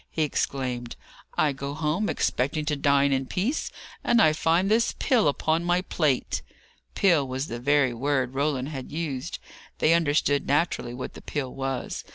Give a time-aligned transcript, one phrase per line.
[0.09, 0.95] he exclaimed.
[1.37, 3.69] "I go home, expecting to dine in peace,
[4.03, 6.41] and I find this pill upon my plate!"
[6.95, 9.37] Pill was the very word Roland had used.
[9.77, 12.03] They understood, naturally, what the pill was.